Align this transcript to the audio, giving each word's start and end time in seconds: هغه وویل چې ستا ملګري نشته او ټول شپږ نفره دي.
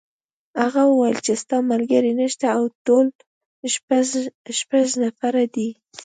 هغه 0.61 0.81
وویل 0.85 1.17
چې 1.25 1.33
ستا 1.41 1.57
ملګري 1.71 2.11
نشته 2.21 2.45
او 2.57 2.63
ټول 2.85 3.05
شپږ 4.57 4.85
نفره 5.03 5.43
دي. 5.55 5.69